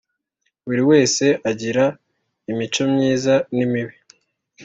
[0.65, 1.85] Buri wese agira
[2.51, 3.95] imico myiza n imibi